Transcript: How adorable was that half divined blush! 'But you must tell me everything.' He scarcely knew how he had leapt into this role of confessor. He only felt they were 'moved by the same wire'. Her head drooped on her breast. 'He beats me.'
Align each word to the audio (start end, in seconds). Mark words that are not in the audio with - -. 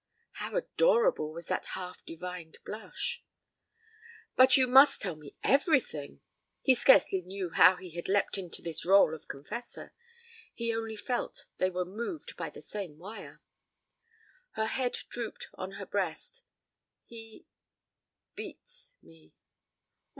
How 0.31 0.55
adorable 0.55 1.31
was 1.31 1.45
that 1.49 1.67
half 1.75 2.03
divined 2.07 2.57
blush! 2.65 3.23
'But 4.35 4.57
you 4.57 4.65
must 4.65 4.99
tell 4.99 5.15
me 5.15 5.35
everything.' 5.43 6.21
He 6.63 6.73
scarcely 6.73 7.21
knew 7.21 7.51
how 7.51 7.75
he 7.75 7.91
had 7.91 8.09
leapt 8.09 8.35
into 8.39 8.63
this 8.63 8.83
role 8.83 9.13
of 9.13 9.27
confessor. 9.27 9.93
He 10.55 10.75
only 10.75 10.95
felt 10.95 11.45
they 11.59 11.69
were 11.69 11.85
'moved 11.85 12.35
by 12.35 12.49
the 12.49 12.63
same 12.63 12.97
wire'. 12.97 13.43
Her 14.53 14.65
head 14.65 14.97
drooped 15.09 15.49
on 15.53 15.73
her 15.73 15.85
breast. 15.85 16.41
'He 17.05 17.45
beats 18.35 18.95
me.' 19.03 19.35